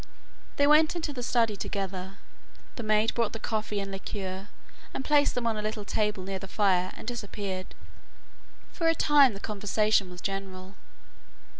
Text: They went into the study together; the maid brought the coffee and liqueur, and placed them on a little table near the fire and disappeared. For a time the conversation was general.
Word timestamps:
They 0.55 0.65
went 0.65 0.95
into 0.95 1.13
the 1.13 1.21
study 1.21 1.55
together; 1.55 2.13
the 2.75 2.81
maid 2.81 3.13
brought 3.13 3.33
the 3.33 3.39
coffee 3.39 3.79
and 3.79 3.91
liqueur, 3.91 4.47
and 4.95 5.05
placed 5.05 5.35
them 5.35 5.45
on 5.45 5.57
a 5.57 5.61
little 5.61 5.85
table 5.85 6.23
near 6.23 6.39
the 6.39 6.47
fire 6.47 6.91
and 6.97 7.07
disappeared. 7.07 7.67
For 8.71 8.87
a 8.87 8.95
time 8.95 9.35
the 9.35 9.39
conversation 9.39 10.09
was 10.09 10.19
general. 10.19 10.73